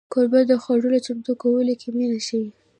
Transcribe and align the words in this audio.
کوربه 0.13 0.41
د 0.49 0.51
خوړو 0.63 1.03
چمتو 1.05 1.31
کولو 1.41 1.73
کې 1.81 1.89
مینه 1.95 2.19
ښيي. 2.27 2.47